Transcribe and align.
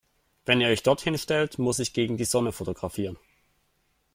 Wenn 0.45 0.59
ihr 0.61 0.69
euch 0.69 0.81
dort 0.81 1.01
hinstellt, 1.01 1.59
muss 1.59 1.77
ich 1.77 1.93
gegen 1.93 2.17
die 2.17 2.25
Sonne 2.25 2.51
fotografieren. 2.51 3.19